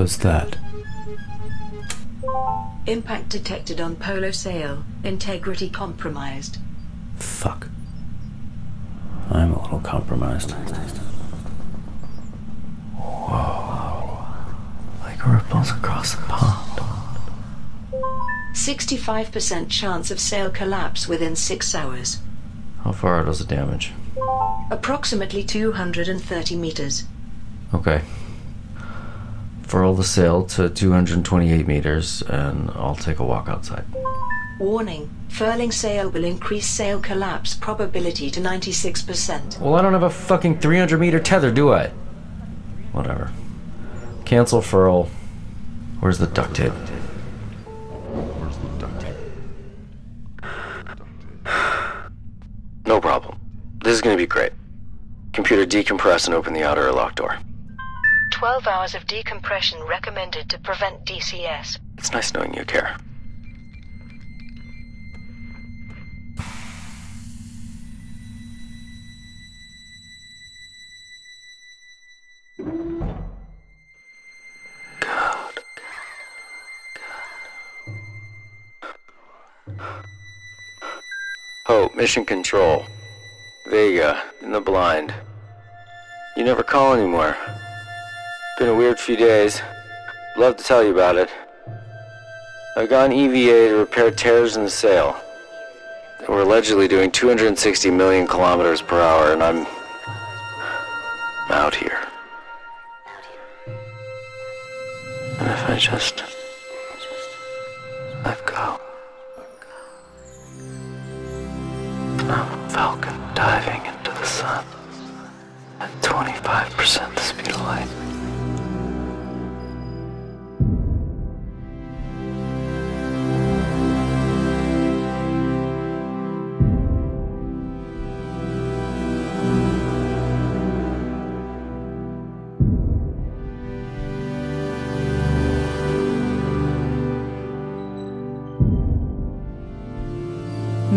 was 0.00 0.16
that? 0.16 0.56
Impact 2.86 3.28
detected 3.28 3.82
on 3.82 3.96
Polo 3.96 4.30
sail. 4.30 4.82
Integrity 5.04 5.68
compromised. 5.68 6.56
Fuck. 7.16 7.68
I'm 9.30 9.52
a 9.52 9.60
little 9.60 9.80
compromised. 9.80 10.52
Whoa. 12.96 14.24
Like 15.02 15.26
ripples 15.26 15.70
across 15.70 16.14
the 16.14 16.22
pond. 16.22 16.80
65% 18.54 19.68
chance 19.68 20.10
of 20.10 20.18
sail 20.18 20.48
collapse 20.48 21.06
within 21.06 21.36
six 21.36 21.74
hours. 21.74 22.20
How 22.84 22.92
far 22.92 23.22
does 23.24 23.42
it 23.42 23.48
damage? 23.48 23.92
Approximately 24.70 25.44
230 25.44 26.56
meters. 26.56 27.04
Okay. 27.74 28.00
Furl 29.70 29.94
the 29.94 30.02
sail 30.02 30.42
to 30.46 30.68
228 30.68 31.64
meters, 31.68 32.22
and 32.22 32.72
I'll 32.74 32.96
take 32.96 33.20
a 33.20 33.24
walk 33.24 33.48
outside. 33.48 33.84
Warning. 34.58 35.08
Furling 35.28 35.70
sail 35.70 36.10
will 36.10 36.24
increase 36.24 36.66
sail 36.66 36.98
collapse 36.98 37.54
probability 37.54 38.32
to 38.32 38.40
96%. 38.40 39.60
Well, 39.60 39.76
I 39.76 39.82
don't 39.82 39.92
have 39.92 40.02
a 40.02 40.10
fucking 40.10 40.58
300 40.58 40.98
meter 40.98 41.20
tether, 41.20 41.52
do 41.52 41.72
I? 41.72 41.92
Whatever. 42.90 43.30
Cancel 44.24 44.60
furl. 44.60 45.08
Where's 46.00 46.18
the 46.18 46.26
duct 46.26 46.56
tape? 46.56 46.72
Where's 46.72 48.56
the 48.58 48.68
duct 48.80 49.00
tape? 49.00 49.14
No 52.86 53.00
problem. 53.00 53.38
This 53.84 53.92
is 53.92 54.00
gonna 54.00 54.16
be 54.16 54.26
great. 54.26 54.52
Computer 55.32 55.64
decompress 55.64 56.26
and 56.26 56.34
open 56.34 56.54
the 56.54 56.64
outer 56.64 56.90
lock 56.90 57.14
door. 57.14 57.38
12 58.40 58.66
hours 58.68 58.94
of 58.94 59.06
decompression 59.06 59.78
recommended 59.82 60.48
to 60.48 60.58
prevent 60.58 61.04
DCS. 61.04 61.78
It's 61.98 62.10
nice 62.10 62.32
knowing 62.32 62.54
you 62.54 62.64
care. 62.64 62.96
Hope, 81.66 81.92
oh, 81.92 81.92
Mission 81.94 82.24
Control. 82.24 82.86
Vega, 83.66 84.22
in 84.40 84.52
the 84.52 84.62
blind. 84.62 85.12
You 86.38 86.44
never 86.44 86.62
call 86.62 86.94
anymore. 86.94 87.36
Been 88.60 88.68
a 88.68 88.74
weird 88.74 89.00
few 89.00 89.16
days. 89.16 89.62
Love 90.36 90.58
to 90.58 90.62
tell 90.62 90.84
you 90.84 90.92
about 90.92 91.16
it. 91.16 91.30
I've 92.76 92.90
gone 92.90 93.10
EVA 93.10 93.70
to 93.70 93.74
repair 93.76 94.10
tears 94.10 94.54
in 94.54 94.64
the 94.64 94.70
sail. 94.70 95.18
We're 96.28 96.42
allegedly 96.42 96.86
doing 96.86 97.10
260 97.10 97.90
million 97.90 98.26
kilometers 98.26 98.82
per 98.82 99.00
hour, 99.00 99.32
and 99.32 99.42
I'm 99.42 99.66
out 101.48 101.74
here. 101.74 102.06
And 105.38 105.48
if 105.48 105.70
I 105.70 105.78
just 105.78 106.22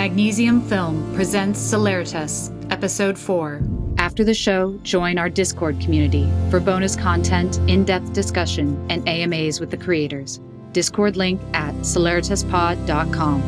Magnesium 0.00 0.62
Film 0.62 1.14
presents 1.14 1.60
Celeritas, 1.60 2.50
Episode 2.72 3.18
4. 3.18 3.60
After 3.98 4.24
the 4.24 4.32
show, 4.32 4.78
join 4.82 5.18
our 5.18 5.28
Discord 5.28 5.78
community 5.78 6.26
for 6.48 6.58
bonus 6.58 6.96
content, 6.96 7.58
in 7.68 7.84
depth 7.84 8.14
discussion, 8.14 8.82
and 8.88 9.06
AMAs 9.06 9.60
with 9.60 9.70
the 9.70 9.76
creators. 9.76 10.40
Discord 10.72 11.18
link 11.18 11.38
at 11.52 11.74
celeritaspod.com. 11.74 13.42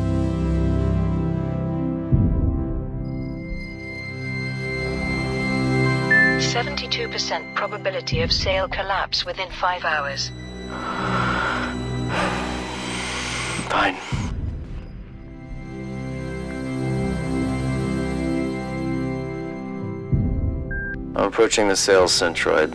Seventy-two 6.39 7.09
percent 7.09 7.55
probability 7.55 8.21
of 8.21 8.31
sail 8.31 8.69
collapse 8.69 9.25
within 9.25 9.51
five 9.53 9.87
hours. 9.87 10.31
Fine. 13.71 14.22
I'm 21.15 21.25
approaching 21.25 21.69
the 21.69 21.77
sail 21.77 22.05
centroid. 22.05 22.73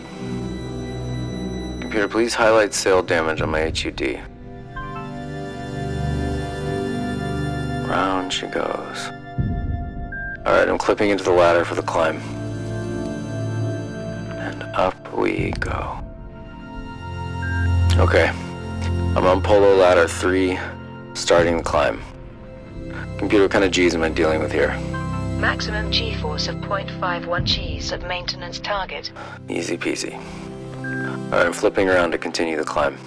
Computer, 1.80 2.06
please 2.06 2.34
highlight 2.34 2.72
sail 2.72 3.02
damage 3.02 3.40
on 3.40 3.50
my 3.50 3.62
HUD. 3.62 4.20
Round 7.88 8.32
she 8.32 8.46
goes. 8.46 9.08
Alright, 10.46 10.68
I'm 10.68 10.78
clipping 10.78 11.10
into 11.10 11.24
the 11.24 11.32
ladder 11.32 11.64
for 11.64 11.74
the 11.74 11.82
climb. 11.82 12.18
And 14.38 14.62
up 14.76 15.12
we 15.16 15.50
go. 15.58 15.98
Okay. 17.96 18.28
I'm 19.16 19.26
on 19.26 19.42
polo 19.42 19.74
ladder 19.74 20.06
3, 20.06 20.56
starting 21.14 21.56
the 21.56 21.62
climb. 21.64 22.00
Computer, 23.18 23.44
what 23.44 23.50
kind 23.50 23.64
of 23.64 23.72
G's 23.72 23.96
am 23.96 24.04
I 24.04 24.10
dealing 24.10 24.40
with 24.40 24.52
here? 24.52 24.78
Maximum 25.38 25.92
G-force 25.92 26.48
of 26.48 26.56
0.51 26.56 27.44
Gs 27.78 27.92
of 27.92 28.02
maintenance 28.02 28.58
target. 28.58 29.12
Easy 29.48 29.78
peasy. 29.78 30.14
Alright, 31.26 31.46
I'm 31.46 31.52
flipping 31.52 31.88
around 31.88 32.10
to 32.10 32.18
continue 32.18 32.56
the 32.56 32.64
climb. 32.64 32.98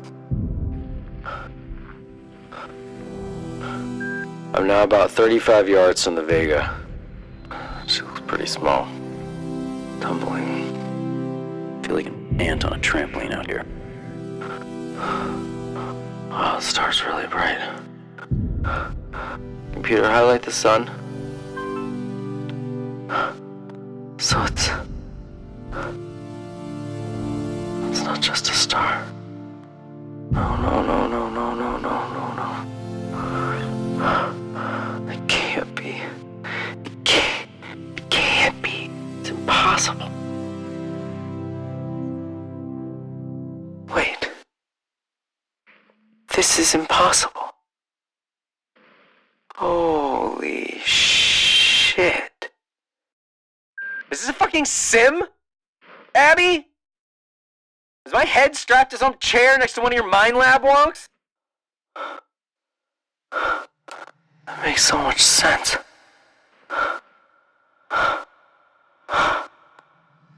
I'm 4.54 4.66
now 4.66 4.84
about 4.84 5.12
35 5.12 5.68
yards 5.68 6.02
from 6.06 6.16
the 6.16 6.24
Vega. 6.24 6.74
She 7.88 8.02
looks 8.02 8.22
pretty 8.22 8.46
small. 8.46 8.86
Tumbling. 10.00 11.84
feel 11.84 11.96
like 11.96 12.06
an 12.06 12.40
ant 12.40 12.64
on 12.64 12.72
a 12.72 12.80
trampoline 12.80 13.34
out 13.34 13.46
here. 13.46 13.66
Wow, 16.30 16.56
the 16.56 16.62
star's 16.62 17.04
really 17.04 17.28
bright. 17.28 17.60
Computer, 19.74 20.06
highlight 20.06 20.44
the 20.44 20.52
sun. 20.52 20.90
So 24.32 24.42
it's. 24.44 24.70
It's 27.90 28.02
not 28.02 28.22
just 28.22 28.50
a 28.50 28.54
star. 28.54 29.06
No, 30.32 30.56
no, 30.56 30.82
no, 30.82 31.06
no, 31.10 31.30
no, 31.30 31.54
no, 31.54 31.78
no, 31.80 31.96
no, 32.14 32.64
no. 33.98 35.12
It 35.12 35.28
can't 35.28 35.76
be. 35.76 36.00
It 36.86 37.04
can't. 37.04 37.50
It 37.98 38.10
can't 38.10 38.62
be. 38.62 38.90
It's 39.20 39.32
impossible. 39.32 40.10
Wait. 43.94 44.30
This 46.34 46.58
is 46.58 46.74
impossible. 46.74 47.54
Holy 49.56 50.80
shit. 50.86 52.31
Is 54.12 54.20
this 54.20 54.30
a 54.30 54.34
fucking 54.34 54.66
sim? 54.66 55.24
Abby? 56.14 56.68
Is 58.06 58.14
my 58.14 58.26
head 58.26 58.56
strapped 58.56 58.92
to 58.92 58.98
some 58.98 59.18
chair 59.20 59.58
next 59.58 59.74
to 59.74 59.82
one 59.82 59.94
of 59.94 59.96
your 59.96 60.10
mind 60.10 60.36
lab 60.36 60.64
wonks? 60.64 61.08
That 63.32 64.64
makes 64.64 64.84
so 64.84 64.98
much 64.98 65.22
sense. 65.22 65.78
That 67.90 68.28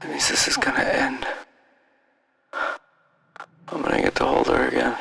means 0.04 0.28
this 0.28 0.46
is 0.46 0.56
gonna 0.56 0.84
end. 0.84 1.26
I'm 2.52 3.82
gonna 3.82 4.02
get 4.02 4.14
to 4.16 4.24
hold 4.24 4.46
her 4.46 4.68
again. 4.68 4.96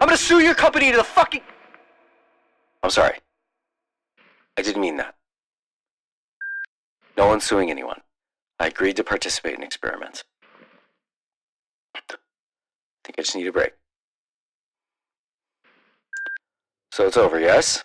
I'm 0.00 0.06
gonna 0.06 0.16
sue 0.16 0.38
your 0.40 0.54
company 0.54 0.92
to 0.92 0.98
the 0.98 1.04
fucking. 1.04 1.42
I'm 2.82 2.90
sorry. 2.90 3.18
I 4.56 4.62
didn't 4.62 4.82
mean 4.82 4.98
that. 4.98 5.16
No 7.26 7.30
one's 7.30 7.42
suing 7.42 7.72
anyone. 7.72 8.02
I 8.60 8.68
agreed 8.68 8.94
to 8.98 9.02
participate 9.02 9.58
in 9.58 9.64
experiments. 9.64 10.22
I 11.92 12.00
think 13.02 13.18
I 13.18 13.22
just 13.22 13.34
need 13.34 13.48
a 13.48 13.52
break. 13.52 13.72
So 16.92 17.04
it's 17.04 17.16
over, 17.16 17.40
yes? 17.40 17.82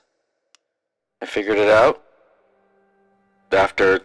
I 1.23 1.25
figured 1.25 1.57
it 1.57 1.69
out. 1.69 2.03
After 3.51 4.01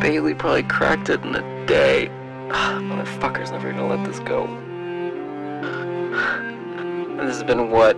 Bailey 0.00 0.34
probably 0.34 0.62
cracked 0.62 1.08
it 1.08 1.22
in 1.22 1.34
a 1.34 1.66
day. 1.66 2.08
Motherfucker's 2.48 3.50
never 3.50 3.72
gonna 3.72 3.88
let 3.88 4.06
this 4.06 4.20
go. 4.20 4.46
This 7.16 7.36
has 7.36 7.42
been 7.42 7.70
what? 7.70 7.96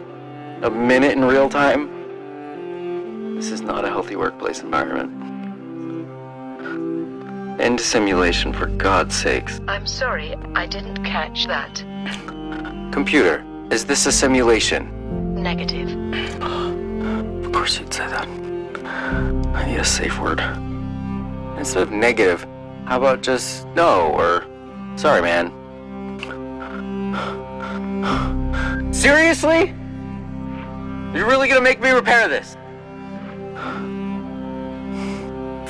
A 0.62 0.70
minute 0.70 1.12
in 1.12 1.24
real 1.24 1.48
time? 1.48 3.34
This 3.36 3.50
is 3.50 3.60
not 3.60 3.84
a 3.84 3.88
healthy 3.88 4.16
workplace 4.16 4.62
environment. 4.62 5.10
End 7.60 7.78
simulation, 7.78 8.54
for 8.54 8.66
God's 8.66 9.14
sakes. 9.14 9.60
I'm 9.68 9.86
sorry, 9.86 10.34
I 10.54 10.66
didn't 10.66 11.04
catch 11.04 11.46
that. 11.46 11.84
Computer, 12.92 13.44
is 13.70 13.84
this 13.84 14.06
a 14.06 14.12
simulation? 14.12 15.34
Negative. 15.34 15.90
Of 17.50 17.52
course 17.52 17.78
you'd 17.80 17.92
say 17.92 18.06
that. 18.06 18.28
I 19.54 19.66
need 19.66 19.78
a 19.78 19.84
safe 19.84 20.18
word. 20.20 20.40
Instead 21.60 21.82
of 21.82 21.92
negative, 21.92 22.46
how 22.86 22.96
about 22.96 23.20
just 23.20 23.66
no 23.76 24.12
or 24.12 24.46
sorry, 24.96 25.20
man? 25.20 25.52
Seriously? 28.94 29.74
You're 31.14 31.26
really 31.26 31.48
gonna 31.48 31.60
make 31.60 31.78
me 31.82 31.90
repair 31.90 32.28
this? 32.28 32.56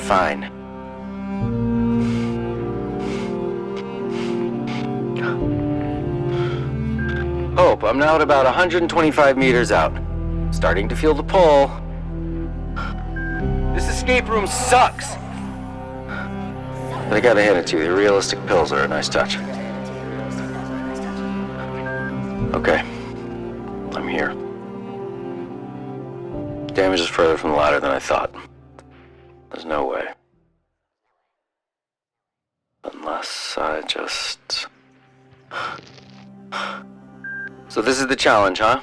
Fine. 0.06 0.42
Hope, 7.56 7.82
I'm 7.82 7.98
now 7.98 8.14
at 8.14 8.22
about 8.22 8.44
125 8.44 9.36
meters 9.36 9.72
out. 9.72 9.93
Starting 10.52 10.88
to 10.88 10.94
feel 10.94 11.14
the 11.14 11.25
pull. 11.25 11.69
This 13.75 13.88
escape 13.88 14.28
room 14.28 14.46
sucks! 14.46 15.16
But 17.10 17.16
I 17.16 17.20
gotta 17.20 17.42
hand 17.42 17.58
it 17.58 17.66
to 17.66 17.76
you, 17.76 17.82
the 17.82 17.92
realistic 17.92 18.38
pills 18.46 18.70
are 18.70 18.84
a 18.84 18.88
nice 18.88 19.08
touch. 19.08 19.36
Okay. 22.54 22.78
I'm 23.96 24.06
here. 24.06 24.32
Damage 26.72 27.00
is 27.00 27.08
further 27.08 27.36
from 27.36 27.50
the 27.50 27.56
ladder 27.56 27.80
than 27.80 27.90
I 27.90 27.98
thought. 27.98 28.32
There's 29.50 29.64
no 29.64 29.86
way. 29.86 30.06
Unless 32.84 33.58
I 33.58 33.82
just. 33.88 34.68
So 37.66 37.82
this 37.82 37.98
is 37.98 38.06
the 38.06 38.14
challenge, 38.14 38.60
huh? 38.60 38.80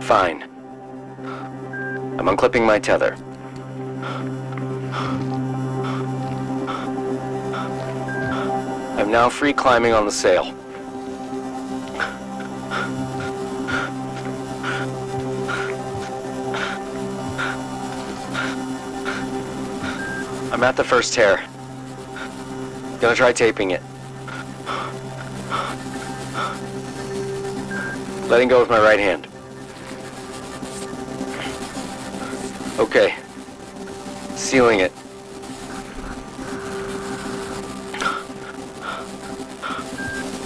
Fine. 0.00 0.42
I'm 2.18 2.28
unclipping 2.28 2.66
my 2.66 2.78
tether. 2.78 3.16
I'm 8.98 9.10
now 9.10 9.28
free 9.28 9.52
climbing 9.52 9.92
on 9.92 10.06
the 10.06 10.10
sail. 10.10 10.46
I'm 20.52 20.62
at 20.62 20.76
the 20.76 20.84
first 20.84 21.12
tear. 21.12 21.44
Gonna 23.00 23.14
try 23.14 23.32
taping 23.32 23.72
it. 23.72 23.82
Letting 28.28 28.48
go 28.48 28.60
with 28.60 28.70
my 28.70 28.80
right 28.80 28.98
hand. 28.98 29.28
Okay. 32.78 33.14
Sealing 34.36 34.80
it. 34.80 34.92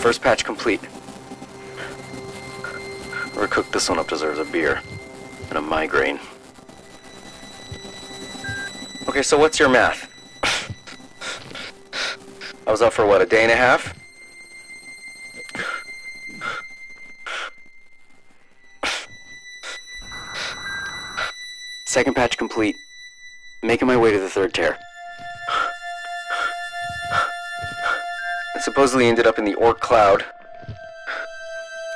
First 0.00 0.22
patch 0.22 0.44
complete. 0.44 0.80
Whoever 3.32 3.48
cooked 3.48 3.72
this 3.72 3.88
one 3.88 3.98
up 3.98 4.08
deserves 4.08 4.38
a 4.38 4.44
beer. 4.44 4.80
And 5.48 5.58
a 5.58 5.60
migraine. 5.60 6.18
Okay, 9.08 9.22
so 9.22 9.36
what's 9.36 9.58
your 9.58 9.68
math? 9.68 10.08
I 12.66 12.70
was 12.70 12.80
up 12.80 12.92
for 12.92 13.04
what, 13.04 13.20
a 13.20 13.26
day 13.26 13.42
and 13.42 13.50
a 13.50 13.56
half? 13.56 13.92
Second 21.86 22.14
patch 22.14 22.38
complete. 22.38 22.76
Making 23.62 23.88
my 23.88 23.96
way 23.96 24.10
to 24.10 24.18
the 24.18 24.28
third 24.28 24.54
tear. 24.54 24.78
It 28.56 28.62
supposedly 28.62 29.06
ended 29.06 29.26
up 29.26 29.38
in 29.38 29.44
the 29.44 29.54
Oort 29.54 29.80
Cloud. 29.80 30.24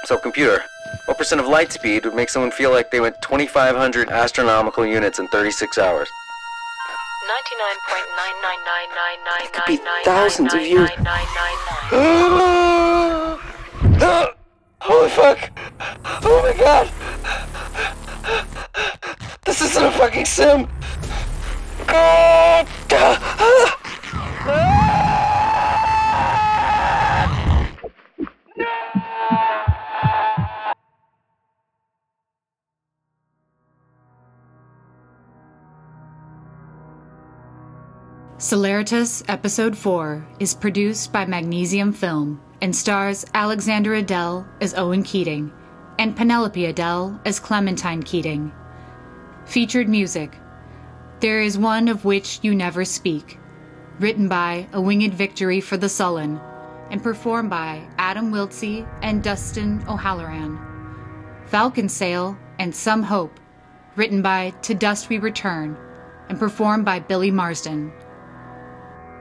So, 0.05 0.19
computer, 0.19 0.62
what 1.06 1.16
percent 1.16 1.40
of 1.40 1.46
light 1.46 1.72
speed 1.72 2.05
would 2.05 2.14
make 2.14 2.28
someone 2.28 2.50
feel 2.50 2.70
like 2.70 2.90
they 2.90 3.00
went 3.00 3.20
2,500 3.22 4.11
astronomical 4.11 4.84
units 4.84 5.19
in 5.19 5.26
36 5.28 5.78
hours? 5.78 6.08
It 9.43 9.52
could 9.52 9.64
be 9.67 9.81
thousands 10.05 10.52
of 10.52 10.60
years. 10.60 10.90
Holy 14.81 15.10
fuck! 15.10 15.50
Oh 16.22 16.43
my 16.43 16.53
god! 16.58 16.91
This 19.46 19.62
isn't 19.62 19.82
a 19.82 19.91
fucking 19.93 20.27
sim! 20.27 20.69
Celeritas 38.39 39.24
Episode 39.29 39.77
4 39.77 40.27
is 40.39 40.55
produced 40.55 41.13
by 41.13 41.24
Magnesium 41.24 41.93
Film 41.93 42.41
and 42.60 42.77
stars 42.77 43.24
Alexander 43.32 43.94
Adele 43.94 44.46
as 44.60 44.74
Owen 44.74 45.03
Keating 45.03 45.51
and 45.98 46.15
Penelope 46.15 46.67
Adele 46.67 47.19
as 47.24 47.41
Clementine 47.41 48.03
Keating. 48.03 48.53
Featured 49.46 49.89
music 49.89 50.39
There 51.24 51.40
is 51.40 51.56
One 51.56 51.88
of 51.88 52.04
Which 52.04 52.40
You 52.43 52.54
Never 52.54 52.84
Speak, 52.84 53.38
written 53.98 54.28
by 54.28 54.66
A 54.74 54.81
Winged 54.82 55.14
Victory 55.14 55.58
for 55.58 55.78
the 55.78 55.88
Sullen, 55.88 56.38
and 56.90 57.02
performed 57.02 57.48
by 57.48 57.81
Adam 57.96 58.31
Wiltzie 58.31 58.86
and 59.00 59.22
Dustin 59.22 59.82
O'Halloran. 59.88 60.58
Falcon 61.46 61.88
Sail 61.88 62.36
and 62.58 62.76
Some 62.76 63.02
Hope, 63.02 63.40
written 63.96 64.20
by 64.20 64.50
To 64.60 64.74
Dust 64.74 65.08
We 65.08 65.16
Return, 65.16 65.78
and 66.28 66.38
performed 66.38 66.84
by 66.84 67.00
Billy 67.00 67.31
Marsden. 67.31 67.90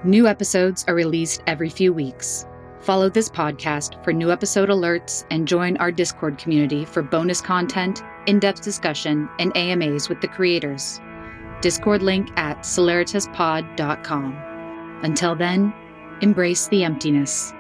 New 0.04 0.28
episodes 0.28 0.84
are 0.90 0.96
released 0.96 1.42
every 1.48 1.70
few 1.70 1.94
weeks. 1.94 2.46
Follow 2.82 3.08
this 3.08 3.30
podcast 3.30 4.04
for 4.04 4.12
new 4.12 4.30
episode 4.30 4.68
alerts 4.68 5.24
and 5.32 5.48
join 5.48 5.78
our 5.78 5.90
Discord 5.90 6.38
community 6.38 6.84
for 6.84 7.02
bonus 7.02 7.40
content, 7.40 8.04
in 8.28 8.40
depth 8.40 8.62
discussion, 8.62 9.30
and 9.40 9.56
AMAs 9.56 10.10
with 10.10 10.20
the 10.20 10.28
creators. 10.28 11.00
Discord 11.64 12.04
link 12.04 12.30
at 12.36 12.60
celeritaspod.com. 12.60 14.38
Until 15.02 15.34
then, 15.34 15.74
embrace 16.22 16.68
the 16.68 16.84
emptiness. 16.84 17.54